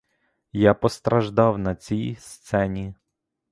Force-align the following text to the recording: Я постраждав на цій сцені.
Я 0.51 0.73
постраждав 0.73 1.57
на 1.59 1.75
цій 1.75 2.15
сцені. 2.19 2.93